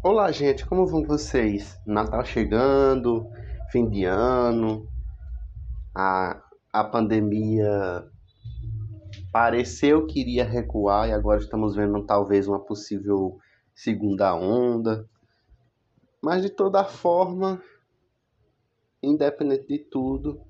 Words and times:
Olá, 0.00 0.30
gente, 0.30 0.64
como 0.64 0.86
vão 0.86 1.02
vocês? 1.02 1.76
Natal 1.84 2.24
chegando, 2.24 3.28
fim 3.72 3.90
de 3.90 4.04
ano, 4.04 4.88
a, 5.92 6.40
a 6.72 6.84
pandemia 6.84 8.08
pareceu 9.32 10.06
que 10.06 10.20
iria 10.20 10.44
recuar 10.44 11.08
e 11.08 11.12
agora 11.12 11.40
estamos 11.40 11.74
vendo 11.74 12.06
talvez 12.06 12.46
uma 12.46 12.60
possível 12.60 13.40
segunda 13.74 14.36
onda. 14.36 15.04
Mas 16.22 16.42
de 16.42 16.50
toda 16.50 16.84
forma, 16.84 17.60
independente 19.02 19.66
de 19.66 19.78
tudo, 19.80 20.40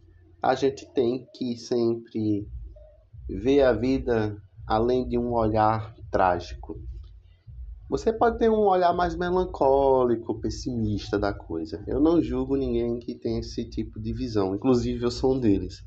a 0.43 0.55
gente 0.55 0.85
tem 0.93 1.27
que 1.33 1.57
sempre 1.57 2.47
ver 3.27 3.63
a 3.63 3.73
vida 3.73 4.37
além 4.67 5.09
de 5.09 5.17
um 5.17 5.33
olhar 5.33 5.95
trágico. 6.11 6.79
Você 7.89 8.13
pode 8.13 8.37
ter 8.37 8.51
um 8.51 8.67
olhar 8.67 8.93
mais 8.93 9.17
melancólico, 9.17 10.39
pessimista 10.41 11.19
da 11.19 11.33
coisa. 11.33 11.83
Eu 11.87 11.99
não 11.99 12.21
julgo 12.21 12.55
ninguém 12.55 12.99
que 12.99 13.15
tem 13.15 13.39
esse 13.39 13.65
tipo 13.65 13.99
de 13.99 14.13
visão, 14.13 14.55
inclusive 14.55 15.03
eu 15.03 15.11
sou 15.11 15.35
um 15.35 15.41
deles. 15.41 15.83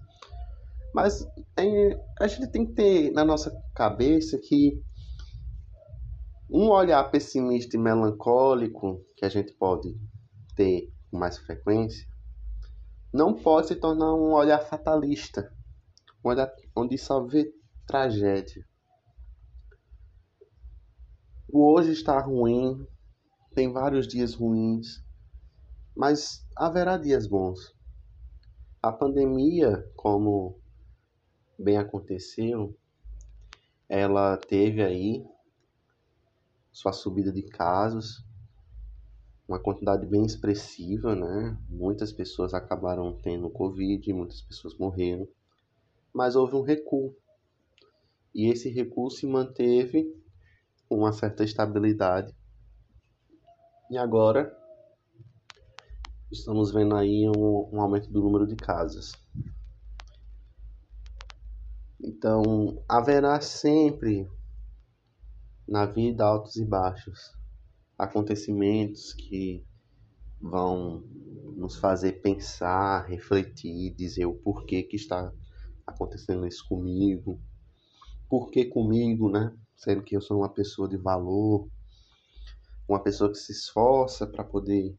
Mas 0.93 1.23
é, 1.57 1.99
a 2.19 2.27
gente 2.27 2.47
tem 2.47 2.65
que 2.65 2.73
ter 2.73 3.11
na 3.11 3.23
nossa 3.23 3.55
cabeça 3.75 4.37
que 4.39 4.81
um 6.49 6.69
olhar 6.69 7.03
pessimista 7.11 7.77
e 7.77 7.79
melancólico 7.79 8.99
que 9.15 9.23
a 9.23 9.29
gente 9.29 9.53
pode 9.53 9.95
ter 10.55 10.91
com 11.09 11.17
mais 11.17 11.37
frequência 11.37 12.05
não 13.13 13.33
pode 13.33 13.67
se 13.67 13.75
tornar 13.75 14.13
um 14.15 14.33
olhar 14.33 14.59
fatalista, 14.59 15.51
um 16.23 16.29
olhar 16.29 16.51
onde 16.75 16.97
só 16.97 17.25
vê 17.25 17.53
tragédia. 17.85 18.65
O 21.53 21.73
hoje 21.73 21.91
está 21.91 22.17
ruim, 22.17 22.87
tem 23.53 23.73
vários 23.73 24.07
dias 24.07 24.33
ruins, 24.33 25.03
mas 25.93 26.47
haverá 26.55 26.97
dias 26.97 27.27
bons. 27.27 27.75
A 28.81 28.89
pandemia, 28.89 29.85
como 29.97 30.57
bem 31.59 31.77
aconteceu, 31.77 32.73
ela 33.89 34.37
teve 34.37 34.81
aí 34.81 35.25
sua 36.71 36.93
subida 36.93 37.33
de 37.33 37.43
casos, 37.43 38.23
uma 39.45 39.59
quantidade 39.59 40.05
bem 40.05 40.25
expressiva, 40.25 41.17
né? 41.17 41.61
Muitas 41.67 42.13
pessoas 42.13 42.53
acabaram 42.53 43.19
tendo 43.21 43.49
Covid, 43.49 44.13
muitas 44.13 44.41
pessoas 44.41 44.77
morreram, 44.77 45.27
mas 46.13 46.37
houve 46.37 46.55
um 46.55 46.61
recuo. 46.61 47.13
E 48.33 48.49
esse 48.49 48.69
recuo 48.69 49.11
se 49.11 49.27
manteve 49.27 50.20
com 50.91 50.97
uma 50.97 51.13
certa 51.13 51.41
estabilidade. 51.41 52.35
E 53.89 53.97
agora 53.97 54.53
estamos 56.29 56.73
vendo 56.73 56.97
aí 56.97 57.29
um, 57.29 57.69
um 57.71 57.79
aumento 57.79 58.11
do 58.11 58.21
número 58.21 58.45
de 58.45 58.57
casas. 58.57 59.13
Então, 61.97 62.83
haverá 62.89 63.39
sempre 63.39 64.29
na 65.65 65.85
vida 65.85 66.25
altos 66.25 66.57
e 66.57 66.65
baixos, 66.65 67.31
acontecimentos 67.97 69.13
que 69.13 69.65
vão 70.41 71.05
nos 71.55 71.77
fazer 71.77 72.21
pensar, 72.21 73.07
refletir, 73.07 73.95
dizer 73.95 74.25
o 74.25 74.35
porquê 74.35 74.83
que 74.83 74.97
está 74.97 75.31
acontecendo 75.87 76.45
isso 76.45 76.67
comigo, 76.67 77.39
por 78.27 78.51
que 78.51 78.65
comigo, 78.65 79.31
né? 79.31 79.55
Sendo 79.83 80.03
que 80.03 80.15
eu 80.15 80.21
sou 80.21 80.37
uma 80.37 80.53
pessoa 80.53 80.87
de 80.87 80.95
valor, 80.95 81.67
uma 82.87 83.01
pessoa 83.01 83.31
que 83.31 83.37
se 83.37 83.51
esforça 83.51 84.27
para 84.27 84.43
poder 84.43 84.95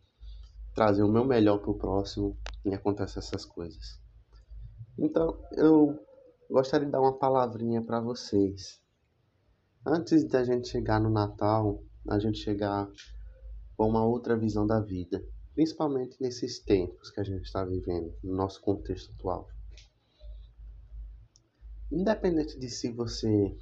trazer 0.75 1.05
o 1.05 1.13
meu 1.13 1.25
melhor 1.25 1.59
para 1.59 1.71
o 1.71 1.79
próximo 1.79 2.37
e 2.65 2.75
acontece 2.75 3.19
essas 3.19 3.45
coisas. 3.45 4.01
Então, 4.99 5.41
eu 5.53 6.05
gostaria 6.51 6.87
de 6.87 6.93
dar 6.93 7.01
uma 7.01 7.17
palavrinha 7.17 7.81
para 7.81 8.01
vocês. 8.01 8.83
Antes 9.87 10.25
da 10.25 10.43
gente 10.43 10.69
chegar 10.69 11.01
no 11.01 11.11
Natal, 11.11 11.81
a 12.09 12.19
gente 12.19 12.39
chegar 12.39 12.91
com 13.77 13.89
uma 13.89 14.05
outra 14.05 14.37
visão 14.37 14.67
da 14.67 14.81
vida, 14.81 15.25
principalmente 15.55 16.17
nesses 16.21 16.59
tempos 16.59 17.11
que 17.11 17.21
a 17.21 17.25
gente 17.25 17.45
está 17.45 17.65
vivendo, 17.65 18.13
no 18.23 18.35
nosso 18.35 18.61
contexto 18.61 19.13
atual. 19.13 19.47
Independente 21.91 22.59
de 22.59 22.69
se 22.69 22.91
você 22.91 23.57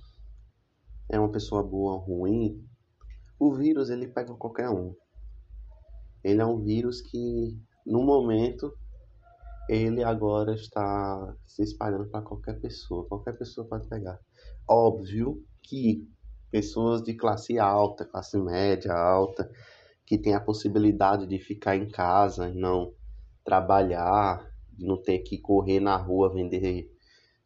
é 1.11 1.19
uma 1.19 1.31
pessoa 1.31 1.63
boa 1.63 1.95
ou 1.95 1.99
ruim, 1.99 2.65
o 3.39 3.53
vírus 3.53 3.91
ele 3.91 4.07
pega 4.07 4.35
qualquer 4.35 4.71
um. 4.71 4.95
Ele 6.23 6.41
é 6.41 6.47
um 6.47 6.63
vírus 6.63 7.01
que, 7.01 7.59
no 7.85 8.03
momento, 8.05 8.73
ele 9.69 10.05
agora 10.05 10.55
está 10.55 11.37
se 11.47 11.63
espalhando 11.63 12.09
para 12.11 12.23
qualquer 12.23 12.61
pessoa. 12.61 13.09
Qualquer 13.09 13.37
pessoa 13.37 13.67
pode 13.67 13.89
pegar. 13.89 14.21
Óbvio 14.69 15.43
que 15.63 16.07
pessoas 16.51 17.03
de 17.03 17.15
classe 17.15 17.59
alta, 17.59 18.05
classe 18.05 18.37
média 18.39 18.93
alta, 18.93 19.51
que 20.07 20.19
tem 20.19 20.35
a 20.35 20.41
possibilidade 20.41 21.27
de 21.27 21.39
ficar 21.39 21.77
em 21.77 21.89
casa 21.89 22.49
e 22.49 22.55
não 22.55 22.93
trabalhar, 23.45 24.45
de 24.71 24.85
não 24.85 25.01
ter 25.01 25.21
que 25.21 25.39
correr 25.39 25.81
na 25.81 25.97
rua 25.97 26.33
vender 26.33 26.91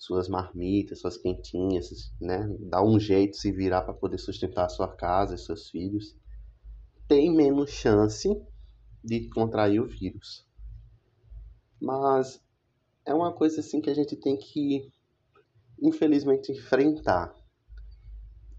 suas 0.04 0.28
marmitas, 0.28 1.00
suas 1.00 1.16
quentinhas, 1.16 2.12
né? 2.20 2.46
Dar 2.60 2.84
um 2.84 3.00
jeito, 3.00 3.36
se 3.36 3.50
virar 3.50 3.82
para 3.82 3.94
poder 3.94 4.18
sustentar 4.18 4.66
a 4.66 4.68
sua 4.68 4.88
casa 4.88 5.34
e 5.34 5.38
seus 5.38 5.70
filhos, 5.70 6.14
tem 7.08 7.34
menos 7.34 7.70
chance 7.70 8.28
de 9.02 9.28
contrair 9.30 9.80
o 9.80 9.88
vírus. 9.88 10.46
Mas 11.80 12.38
é 13.06 13.14
uma 13.14 13.32
coisa 13.32 13.60
assim 13.60 13.80
que 13.80 13.88
a 13.88 13.94
gente 13.94 14.14
tem 14.16 14.36
que, 14.36 14.92
infelizmente, 15.80 16.52
enfrentar. 16.52 17.34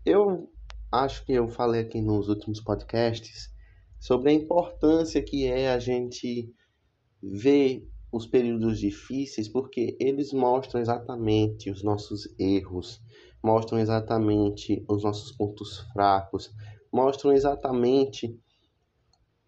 Eu 0.04 0.52
acho 0.92 1.24
que 1.26 1.34
eu 1.34 1.48
falei 1.48 1.82
aqui 1.82 2.02
nos 2.02 2.28
últimos 2.28 2.60
podcasts 2.60 3.54
sobre 4.00 4.32
a 4.32 4.34
importância 4.34 5.22
que 5.22 5.46
é 5.46 5.72
a 5.72 5.80
gente 5.80 6.52
ver 7.22 7.88
os 8.16 8.26
períodos 8.26 8.80
difíceis 8.80 9.50
porque 9.50 9.98
eles 10.00 10.32
mostram 10.32 10.80
exatamente 10.80 11.70
os 11.70 11.84
nossos 11.84 12.34
erros, 12.40 13.02
mostram 13.44 13.78
exatamente 13.78 14.86
os 14.88 15.04
nossos 15.04 15.34
pontos 15.34 15.80
fracos, 15.92 16.50
mostram 16.94 17.34
exatamente 17.34 18.40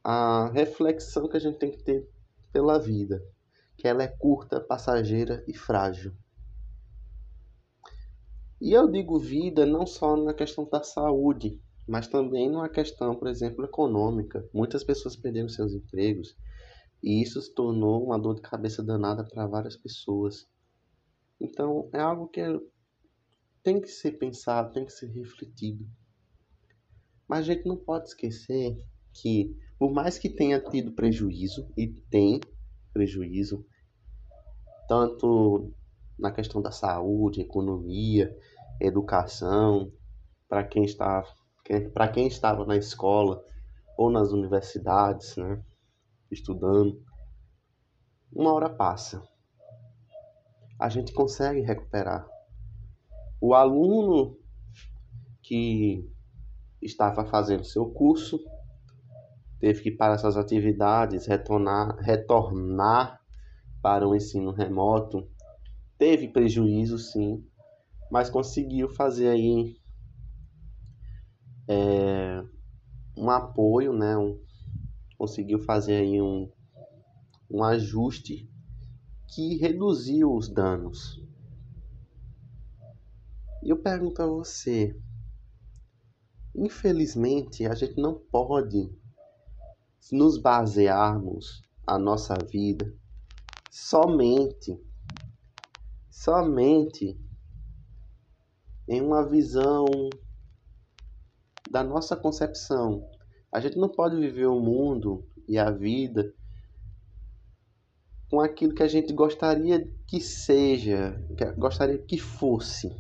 a 0.04 0.52
reflexão 0.52 1.30
que 1.30 1.38
a 1.38 1.40
gente 1.40 1.58
tem 1.58 1.72
que 1.72 1.82
ter 1.82 2.10
pela 2.52 2.78
vida, 2.78 3.24
que 3.78 3.88
ela 3.88 4.04
é 4.04 4.08
curta, 4.10 4.60
passageira 4.60 5.46
e 5.48 5.54
frágil. 5.54 6.14
E 8.60 8.74
eu 8.74 8.92
digo 8.92 9.18
vida 9.18 9.66
não 9.66 9.88
só 9.88 10.18
na 10.18 10.34
questão 10.34 10.68
da 10.70 10.84
saúde, 10.84 11.58
mas 11.88 12.10
também 12.10 12.52
numa 12.52 12.68
questão, 12.68 13.16
por 13.16 13.30
exemplo, 13.30 13.64
econômica. 13.64 14.46
Muitas 14.54 14.84
pessoas 14.84 15.16
perderam 15.16 15.48
seus 15.48 15.74
empregos, 15.74 16.36
e 17.02 17.22
isso 17.22 17.42
se 17.42 17.54
tornou 17.54 18.06
uma 18.06 18.20
dor 18.20 18.36
de 18.36 18.42
cabeça 18.42 18.84
danada 18.84 19.24
para 19.24 19.48
várias 19.48 19.76
pessoas. 19.76 20.48
Então 21.40 21.90
é 21.94 22.00
algo 22.00 22.28
que 22.28 22.42
tem 23.64 23.82
que 23.82 23.88
ser 23.88 24.14
pensado, 24.14 24.74
tem 24.74 24.86
que 24.86 24.94
ser 24.94 25.08
refletido. 25.08 25.86
Mas 27.28 27.40
a 27.40 27.54
gente 27.54 27.68
não 27.68 27.76
pode 27.76 28.08
esquecer 28.08 28.78
que, 29.14 29.56
por 29.78 29.92
mais 29.92 30.18
que 30.18 30.30
tenha 30.30 30.60
tido 30.60 30.94
prejuízo, 30.94 31.70
e 31.76 31.88
tem 31.88 32.40
prejuízo, 32.94 33.66
tanto 34.88 35.74
na 36.18 36.32
questão 36.32 36.62
da 36.62 36.72
saúde, 36.72 37.42
economia, 37.42 38.36
educação, 38.80 39.92
para 40.48 40.64
quem 40.64 40.86
está 40.86 41.24
para 41.94 42.08
quem 42.08 42.28
estava 42.28 42.66
na 42.66 42.78
escola 42.78 43.44
ou 43.98 44.10
nas 44.10 44.32
universidades, 44.32 45.36
né? 45.36 45.62
Estudando. 46.32 47.02
Uma 48.32 48.54
hora 48.54 48.70
passa. 48.70 49.24
A 50.80 50.90
gente 50.90 51.14
consegue 51.14 51.62
recuperar. 51.62 52.28
O 53.42 53.54
aluno 53.54 54.38
que 55.42 56.08
estava 56.82 57.26
fazendo 57.26 57.64
seu 57.64 57.90
curso 57.90 58.40
teve 59.60 59.82
que 59.82 59.92
parar 59.92 60.18
suas 60.18 60.38
atividades, 60.38 61.26
retornar, 61.26 61.98
retornar 62.00 63.20
para 63.82 64.08
o 64.08 64.16
ensino 64.16 64.52
remoto. 64.52 65.28
Teve 65.98 66.28
prejuízo, 66.28 67.00
sim, 67.00 67.44
mas 68.12 68.30
conseguiu 68.30 68.90
fazer 68.90 69.30
aí 69.30 69.76
é, 71.68 72.44
um 73.18 73.30
apoio, 73.30 73.94
né, 73.94 74.16
um, 74.16 74.40
conseguiu 75.18 75.60
fazer 75.60 75.96
aí 75.96 76.22
um, 76.22 76.52
um 77.50 77.64
ajuste 77.64 78.50
que 79.28 79.58
reduziu 79.58 80.34
os 80.34 80.48
danos. 80.48 81.22
E 83.64 83.70
eu 83.70 83.78
pergunto 83.78 84.22
a 84.22 84.26
você, 84.26 84.96
infelizmente 86.56 87.66
a 87.66 87.74
gente 87.74 88.00
não 88.00 88.16
pode 88.16 88.90
nos 90.12 90.38
basearmos 90.38 91.62
a 91.86 91.98
nossa 91.98 92.36
vida 92.36 92.94
somente, 93.70 94.80
somente 96.10 97.20
em 98.88 99.02
uma 99.02 99.28
visão 99.28 99.86
da 101.70 101.84
nossa 101.84 102.16
concepção. 102.16 103.17
A 103.58 103.60
gente 103.60 103.80
não 103.80 103.90
pode 103.90 104.16
viver 104.16 104.46
o 104.46 104.60
mundo 104.60 105.26
e 105.48 105.58
a 105.58 105.72
vida 105.72 106.32
com 108.30 108.40
aquilo 108.40 108.76
que 108.76 108.84
a 108.84 108.88
gente 108.88 109.12
gostaria 109.12 109.92
que 110.06 110.22
seja, 110.22 111.20
que 111.36 111.44
gostaria 111.54 111.98
que 111.98 112.20
fosse. 112.20 112.96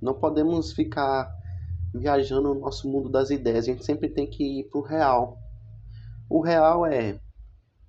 Não 0.00 0.14
podemos 0.14 0.72
ficar 0.72 1.28
viajando 1.92 2.54
no 2.54 2.60
nosso 2.60 2.88
mundo 2.88 3.08
das 3.08 3.30
ideias, 3.30 3.64
a 3.64 3.72
gente 3.72 3.84
sempre 3.84 4.08
tem 4.08 4.30
que 4.30 4.60
ir 4.60 4.70
para 4.70 4.78
o 4.78 4.84
real. 4.84 5.36
O 6.28 6.40
real 6.40 6.86
é 6.86 7.18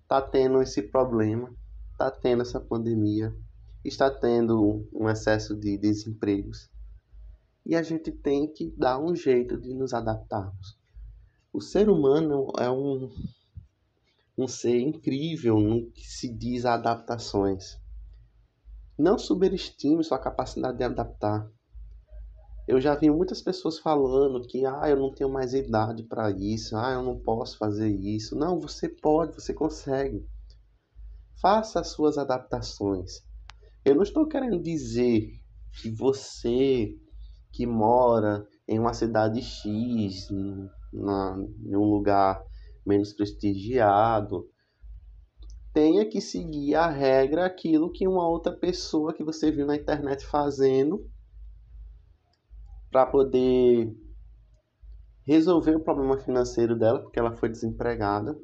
tá 0.07 0.19
tendo 0.19 0.59
esse 0.59 0.81
problema, 0.81 1.56
tá 2.00 2.09
tendo 2.09 2.42
essa 2.42 2.59
pandemia, 2.59 3.31
está 3.86 4.09
tendo 4.09 4.89
um 4.92 5.07
excesso 5.07 5.56
de 5.56 5.77
desempregos. 5.77 6.68
E 7.63 7.75
a 7.75 7.83
gente 7.83 8.12
tem 8.12 8.51
que 8.51 8.74
dar 8.75 8.98
um 8.98 9.15
jeito 9.15 9.56
de 9.56 9.71
nos 9.75 9.94
adaptarmos. 9.94 10.80
O 11.53 11.59
ser 11.59 11.89
humano 11.89 12.48
é 12.57 12.71
um, 12.71 13.09
um 14.38 14.48
ser 14.48 14.80
incrível 14.80 15.59
no 15.59 15.92
que 15.92 16.07
se 16.07 16.33
diz 16.33 16.65
adaptações. 16.65 17.77
Não 18.98 19.18
subestime 19.18 20.01
sua 20.01 20.18
capacidade 20.18 20.77
de 20.77 20.86
adaptar. 20.86 21.51
Eu 22.65 22.80
já 22.80 22.95
vi 22.95 23.09
muitas 23.09 23.42
pessoas 23.42 23.80
falando 23.80 24.48
que 24.48 24.65
ah, 24.65 24.88
eu 24.88 24.95
não 24.95 25.13
tenho 25.13 25.30
mais 25.30 25.53
idade 25.53 26.03
para 26.03 26.31
isso, 26.31 26.77
ah, 26.77 26.92
eu 26.92 27.03
não 27.03 27.19
posso 27.19 27.57
fazer 27.57 27.89
isso. 27.89 28.33
Não, 28.33 28.57
você 28.57 28.88
pode, 28.88 29.36
você 29.36 29.53
consegue. 29.53 30.25
Faça 31.42 31.81
as 31.81 31.88
suas 31.89 32.18
adaptações. 32.18 33.25
Eu 33.83 33.95
não 33.95 34.03
estou 34.03 34.25
querendo 34.25 34.62
dizer 34.62 35.33
que 35.81 35.89
você 35.89 36.95
que 37.51 37.65
mora 37.65 38.48
em 38.65 38.80
uma 38.80 38.94
cidade 38.94 39.42
X, 39.42 40.30
na, 40.91 41.38
em 41.65 41.75
um 41.75 41.85
lugar 41.85 42.43
menos 42.85 43.13
prestigiado, 43.13 44.49
tenha 45.73 46.07
que 46.07 46.19
seguir 46.19 46.75
a 46.75 46.88
regra 46.88 47.45
aquilo 47.45 47.91
que 47.91 48.07
uma 48.07 48.27
outra 48.27 48.51
pessoa 48.51 49.13
que 49.13 49.23
você 49.23 49.51
viu 49.51 49.65
na 49.65 49.75
internet 49.75 50.25
fazendo 50.25 51.09
para 52.91 53.05
poder 53.05 53.95
resolver 55.25 55.75
o 55.75 55.83
problema 55.83 56.17
financeiro 56.17 56.77
dela, 56.77 57.01
porque 57.01 57.19
ela 57.19 57.31
foi 57.31 57.47
desempregada 57.47 58.38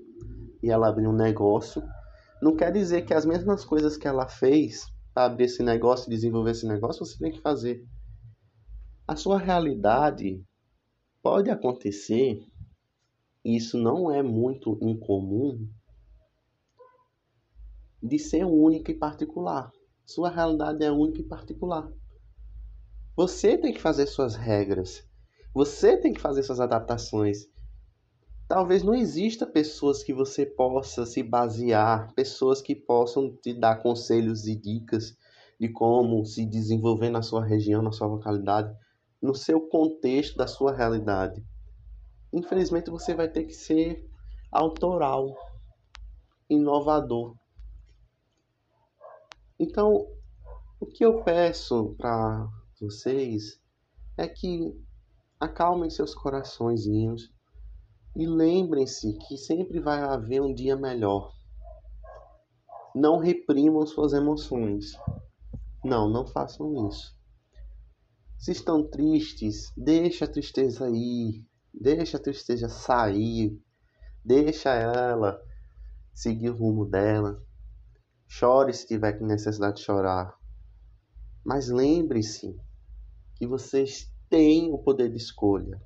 e 0.64 0.70
ela 0.70 0.88
abriu 0.88 1.10
um 1.10 1.16
negócio. 1.16 1.84
Não 2.42 2.56
quer 2.56 2.72
dizer 2.72 3.04
que 3.04 3.14
as 3.14 3.26
mesmas 3.26 3.66
coisas 3.66 3.98
que 3.98 4.08
ela 4.08 4.28
fez 4.28 4.86
para 5.14 5.26
abrir 5.26 5.46
esse 5.46 5.64
negócio, 5.64 6.10
desenvolver 6.10 6.52
esse 6.52 6.68
negócio, 6.68 7.06
você 7.06 7.18
tem 7.18 7.32
que 7.32 7.42
fazer. 7.42 7.84
A 9.08 9.16
sua 9.16 9.38
realidade 9.38 10.42
pode 11.28 11.50
acontecer, 11.50 12.42
isso 13.44 13.78
não 13.78 14.10
é 14.10 14.24
muito 14.24 14.80
incomum, 14.82 15.68
de 18.02 18.18
ser 18.18 18.46
única 18.46 18.94
e 18.94 18.96
particular. 18.96 19.70
Sua 20.06 20.30
realidade 20.30 20.86
é 20.86 20.90
única 20.90 21.20
e 21.20 21.26
particular. 21.26 21.92
Você 23.14 23.58
tem 23.58 23.74
que 23.74 23.82
fazer 23.82 24.08
suas 24.08 24.36
regras. 24.36 25.06
Você 25.54 25.98
tem 25.98 26.14
que 26.14 26.22
fazer 26.22 26.44
suas 26.44 26.62
adaptações. 26.62 27.40
Talvez 28.48 28.82
não 28.82 28.96
exista 28.96 29.46
pessoas 29.46 30.02
que 30.02 30.14
você 30.14 30.46
possa 30.46 31.06
se 31.06 31.22
basear, 31.22 32.14
pessoas 32.14 32.62
que 32.62 32.74
possam 32.74 33.36
te 33.36 33.54
dar 33.54 33.84
conselhos 33.84 34.48
e 34.48 34.56
dicas 34.56 35.14
de 35.60 35.68
como 35.68 36.26
se 36.26 36.46
desenvolver 36.46 37.10
na 37.10 37.22
sua 37.22 37.44
região, 37.44 37.82
na 37.82 37.92
sua 37.92 38.08
localidade, 38.08 38.74
no 39.22 39.34
seu 39.34 39.62
contexto 39.68 40.38
da 40.38 40.48
sua 40.48 40.74
realidade. 40.74 41.44
Infelizmente 42.32 42.90
você 42.90 43.16
vai 43.16 43.30
ter 43.30 43.46
que 43.46 43.54
ser 43.54 44.08
autoral, 44.52 45.36
inovador. 46.50 47.36
Então, 49.60 50.08
o 50.80 50.86
que 50.86 51.04
eu 51.04 51.24
peço 51.24 51.96
para 51.98 52.48
vocês 52.80 53.60
é 54.16 54.28
que 54.28 54.72
acalmem 55.40 55.90
seus 55.90 56.14
coraçõezinhos 56.14 57.32
e 58.16 58.26
lembrem-se 58.28 59.18
que 59.28 59.38
sempre 59.38 59.80
vai 59.80 60.02
haver 60.02 60.42
um 60.42 60.54
dia 60.54 60.76
melhor. 60.76 61.34
Não 62.96 63.18
reprimam 63.18 63.86
suas 63.86 64.14
emoções. 64.14 64.94
Não, 65.84 66.10
não 66.10 66.26
façam 66.26 66.88
isso. 66.88 67.17
Se 68.38 68.52
estão 68.52 68.88
tristes, 68.88 69.72
deixa 69.76 70.26
a 70.26 70.28
tristeza 70.28 70.88
ir, 70.90 71.46
deixa 71.74 72.18
a 72.18 72.22
tristeza 72.22 72.70
sair, 72.70 73.60
deixa 74.24 74.74
ela 74.74 75.42
seguir 76.14 76.52
o 76.52 76.56
rumo 76.56 76.86
dela. 76.86 77.44
Chore 78.28 78.74
se 78.74 78.86
tiver 78.86 79.20
necessidade 79.22 79.78
de 79.78 79.84
chorar. 79.84 80.38
Mas 81.44 81.70
lembre-se 81.70 82.56
que 83.36 83.48
vocês 83.48 84.12
têm 84.30 84.72
o 84.74 84.78
poder 84.78 85.10
de 85.10 85.18
escolha. 85.18 85.82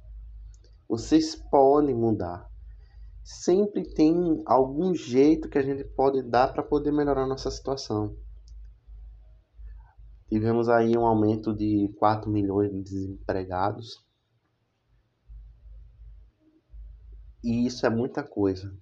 Vocês 0.90 1.36
podem 1.36 1.96
mudar. 1.96 2.50
Sempre 3.24 3.84
tem 3.94 4.42
algum 4.46 4.94
jeito 4.94 5.48
que 5.48 5.58
a 5.58 5.62
gente 5.62 5.84
pode 5.84 6.22
dar 6.24 6.52
para 6.52 6.64
poder 6.64 6.92
melhorar 6.92 7.24
a 7.24 7.28
nossa 7.28 7.52
situação. 7.52 8.18
Tivemos 10.32 10.70
aí 10.70 10.98
um 10.98 11.06
aumento 11.06 11.54
de 11.54 11.94
4 12.00 12.32
milhões 12.32 12.72
de 12.72 12.82
desempregados. 12.82 14.02
E 17.44 17.68
isso 17.68 17.86
é 17.86 17.90
muita 17.90 18.24
coisa. 18.24 18.74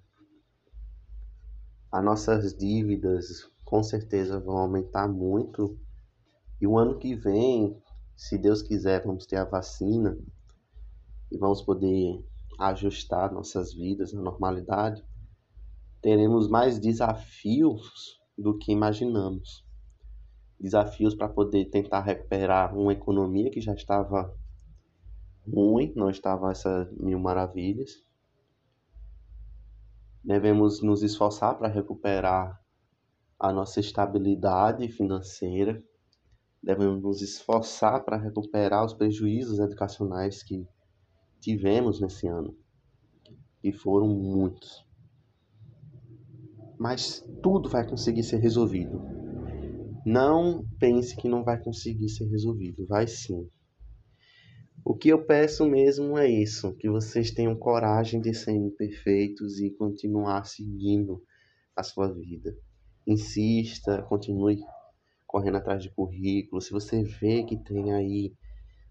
As 1.91 2.05
nossas 2.05 2.55
dívidas 2.55 3.49
com 3.65 3.81
certeza 3.81 4.39
vão 4.39 4.57
aumentar 4.57 5.07
muito. 5.07 5.75
E 6.61 6.67
o 6.67 6.77
ano 6.77 6.99
que 6.99 7.15
vem, 7.15 7.81
se 8.15 8.37
Deus 8.37 8.61
quiser, 8.61 9.03
vamos 9.03 9.25
ter 9.25 9.37
a 9.37 9.43
vacina 9.43 10.15
e 11.31 11.37
vamos 11.39 11.63
poder 11.63 12.23
ajustar 12.59 13.33
nossas 13.33 13.73
vidas 13.73 14.13
à 14.13 14.21
normalidade. 14.21 15.03
Teremos 15.99 16.47
mais 16.47 16.77
desafios 16.77 18.19
do 18.37 18.55
que 18.55 18.71
imaginamos. 18.71 19.67
Desafios 20.59 21.15
para 21.15 21.29
poder 21.29 21.65
tentar 21.69 22.01
recuperar 22.01 22.77
uma 22.77 22.91
economia 22.91 23.49
que 23.49 23.61
já 23.61 23.73
estava 23.73 24.35
ruim, 25.47 25.93
não 25.95 26.09
estava 26.09 26.51
essas 26.51 26.91
mil 26.97 27.19
maravilhas. 27.19 28.03
Devemos 30.23 30.81
nos 30.81 31.01
esforçar 31.01 31.57
para 31.57 31.69
recuperar 31.69 32.61
a 33.39 33.53
nossa 33.53 33.79
estabilidade 33.79 34.89
financeira, 34.89 35.81
devemos 36.61 37.01
nos 37.01 37.21
esforçar 37.21 38.03
para 38.03 38.17
recuperar 38.17 38.85
os 38.85 38.93
prejuízos 38.93 39.59
educacionais 39.59 40.43
que 40.43 40.67
tivemos 41.39 42.01
nesse 42.01 42.27
ano, 42.27 42.53
e 43.63 43.71
foram 43.71 44.09
muitos. 44.09 44.85
Mas 46.77 47.25
tudo 47.41 47.69
vai 47.69 47.87
conseguir 47.87 48.23
ser 48.23 48.37
resolvido. 48.37 49.28
Não 50.11 50.65
pense 50.79 51.15
que 51.15 51.29
não 51.29 51.43
vai 51.43 51.61
conseguir 51.61 52.09
ser 52.09 52.25
resolvido, 52.25 52.83
vai 52.87 53.05
sim. 53.05 53.47
O 54.83 54.95
que 54.95 55.09
eu 55.09 55.23
peço 55.23 55.69
mesmo 55.69 56.17
é 56.17 56.27
isso, 56.27 56.73
que 56.77 56.89
vocês 56.89 57.29
tenham 57.29 57.55
coragem 57.55 58.19
de 58.19 58.33
serem 58.33 58.71
perfeitos 58.71 59.59
e 59.59 59.69
continuar 59.69 60.45
seguindo 60.45 61.23
a 61.75 61.83
sua 61.83 62.11
vida. 62.11 62.57
Insista, 63.05 64.01
continue 64.01 64.57
correndo 65.27 65.57
atrás 65.57 65.83
de 65.83 65.91
currículo, 65.91 66.59
se 66.59 66.71
você 66.71 67.03
vê 67.03 67.43
que 67.43 67.55
tem 67.55 67.93
aí 67.93 68.33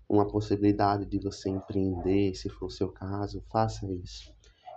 uma 0.09 0.25
possibilidade 0.25 1.05
de 1.05 1.19
você 1.19 1.51
empreender, 1.51 2.33
se 2.37 2.49
for 2.49 2.67
o 2.67 2.71
seu 2.71 2.93
caso, 2.93 3.45
faça 3.51 3.93
isso. 3.93 4.33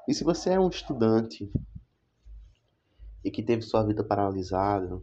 E 0.07 0.13
se 0.15 0.23
você 0.23 0.49
é 0.49 0.59
um 0.59 0.69
estudante 0.69 1.51
e 3.23 3.29
que 3.29 3.43
teve 3.43 3.61
sua 3.61 3.85
vida 3.85 4.03
paralisada, 4.03 4.99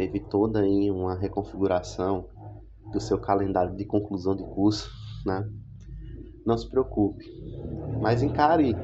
teve 0.00 0.18
toda 0.20 0.60
aí 0.62 0.90
uma 0.90 1.14
reconfiguração 1.14 2.30
do 2.92 3.00
seu 3.00 3.20
calendário 3.20 3.76
de 3.76 3.84
conclusão 3.86 4.34
de 4.34 4.44
curso, 4.44 4.90
né? 5.26 5.46
Não 6.46 6.58
se 6.58 6.68
preocupe, 6.70 7.24
mas 8.00 8.22
encare 8.22 8.74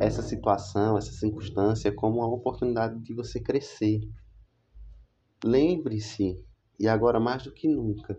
essa 0.00 0.22
situação, 0.22 0.98
essa 0.98 1.12
circunstância 1.12 1.94
como 1.94 2.18
uma 2.18 2.28
oportunidade 2.34 3.00
de 3.00 3.14
você 3.14 3.40
crescer, 3.40 4.00
Lembre-se, 5.44 6.42
e 6.78 6.88
agora 6.88 7.20
mais 7.20 7.42
do 7.42 7.52
que 7.52 7.68
nunca, 7.68 8.18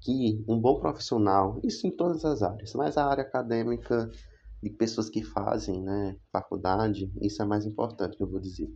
que 0.00 0.44
um 0.48 0.60
bom 0.60 0.78
profissional, 0.80 1.60
isso 1.64 1.86
em 1.86 1.90
todas 1.94 2.24
as 2.24 2.42
áreas, 2.42 2.72
mas 2.74 2.96
a 2.96 3.06
área 3.06 3.22
acadêmica 3.22 4.10
de 4.62 4.70
pessoas 4.70 5.08
que 5.10 5.22
fazem 5.22 5.82
né, 5.82 6.16
faculdade, 6.32 7.12
isso 7.22 7.42
é 7.42 7.46
mais 7.46 7.66
importante 7.66 8.20
eu 8.20 8.28
vou 8.30 8.40
dizer. 8.40 8.68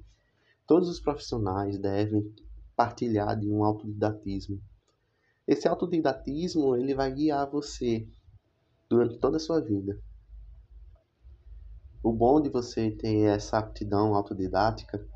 Todos 0.66 0.88
os 0.88 0.98
profissionais 0.98 1.78
devem 1.78 2.34
partilhar 2.74 3.38
de 3.38 3.50
um 3.50 3.62
autodidatismo. 3.64 4.60
Esse 5.46 5.68
autodidatismo 5.68 6.74
ele 6.74 6.94
vai 6.94 7.12
guiar 7.12 7.50
você 7.50 8.08
durante 8.88 9.18
toda 9.18 9.36
a 9.36 9.40
sua 9.40 9.60
vida. 9.60 10.00
O 12.02 12.12
bom 12.12 12.40
de 12.40 12.48
você 12.48 12.90
ter 12.90 13.28
essa 13.28 13.58
aptidão 13.58 14.14
autodidática 14.14 15.06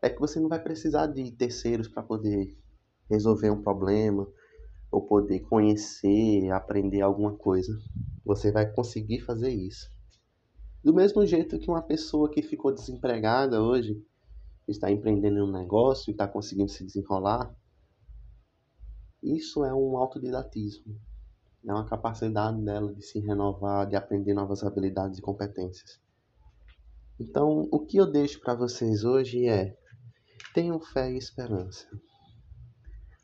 é 0.00 0.08
que 0.08 0.20
você 0.20 0.38
não 0.38 0.48
vai 0.48 0.62
precisar 0.62 1.06
de 1.06 1.30
terceiros 1.32 1.88
para 1.88 2.02
poder 2.02 2.56
resolver 3.10 3.50
um 3.50 3.62
problema 3.62 4.28
ou 4.90 5.02
poder 5.02 5.40
conhecer, 5.40 6.50
aprender 6.50 7.00
alguma 7.00 7.36
coisa. 7.36 7.76
Você 8.24 8.52
vai 8.52 8.70
conseguir 8.70 9.20
fazer 9.20 9.50
isso. 9.50 9.90
Do 10.84 10.94
mesmo 10.94 11.26
jeito 11.26 11.58
que 11.58 11.68
uma 11.68 11.82
pessoa 11.82 12.30
que 12.30 12.42
ficou 12.42 12.72
desempregada 12.72 13.62
hoje 13.62 14.00
está 14.70 14.90
empreendendo 14.90 15.44
um 15.44 15.52
negócio 15.52 16.10
e 16.10 16.12
está 16.12 16.28
conseguindo 16.28 16.70
se 16.70 16.84
desenrolar, 16.84 17.54
isso 19.22 19.64
é 19.64 19.74
um 19.74 19.96
autodidatismo. 19.96 20.94
É 21.66 21.72
uma 21.72 21.86
capacidade 21.86 22.62
dela 22.64 22.94
de 22.94 23.02
se 23.02 23.18
renovar, 23.18 23.86
de 23.86 23.96
aprender 23.96 24.32
novas 24.32 24.62
habilidades 24.62 25.18
e 25.18 25.22
competências. 25.22 26.00
Então, 27.20 27.68
o 27.72 27.80
que 27.80 27.96
eu 27.96 28.06
deixo 28.06 28.40
para 28.40 28.54
vocês 28.54 29.04
hoje 29.04 29.46
é: 29.48 29.76
tenham 30.54 30.80
fé 30.80 31.12
e 31.12 31.18
esperança. 31.18 31.86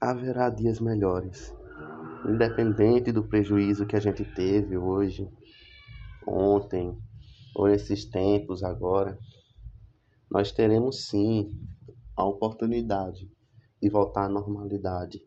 Haverá 0.00 0.50
dias 0.50 0.80
melhores. 0.80 1.54
Independente 2.28 3.12
do 3.12 3.22
prejuízo 3.22 3.86
que 3.86 3.94
a 3.94 4.00
gente 4.00 4.24
teve 4.24 4.76
hoje, 4.76 5.30
ontem, 6.26 6.98
ou 7.54 7.68
nesses 7.68 8.04
tempos 8.04 8.64
agora, 8.64 9.16
nós 10.34 10.50
teremos 10.50 11.06
sim 11.06 11.48
a 12.16 12.24
oportunidade 12.24 13.30
de 13.80 13.88
voltar 13.88 14.24
à 14.24 14.28
normalidade. 14.28 15.24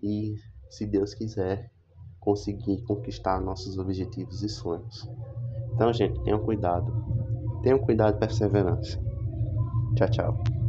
E, 0.00 0.36
se 0.70 0.86
Deus 0.86 1.14
quiser, 1.14 1.72
conseguir 2.20 2.84
conquistar 2.84 3.40
nossos 3.40 3.76
objetivos 3.76 4.44
e 4.44 4.48
sonhos. 4.48 5.08
Então, 5.74 5.92
gente, 5.92 6.22
tenham 6.22 6.38
cuidado. 6.44 6.92
Tenham 7.60 7.80
cuidado 7.80 8.16
e 8.16 8.20
perseverança. 8.20 9.02
Tchau, 9.96 10.10
tchau. 10.10 10.59